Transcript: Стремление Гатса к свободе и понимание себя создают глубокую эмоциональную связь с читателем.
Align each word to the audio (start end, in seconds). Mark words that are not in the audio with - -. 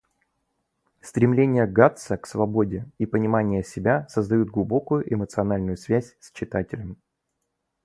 Стремление 1.01 1.67
Гатса 1.67 2.17
к 2.17 2.25
свободе 2.25 2.89
и 2.97 3.05
понимание 3.05 3.63
себя 3.63 4.07
создают 4.09 4.49
глубокую 4.49 5.03
эмоциональную 5.13 5.77
связь 5.77 6.17
с 6.19 6.31
читателем. 6.31 6.97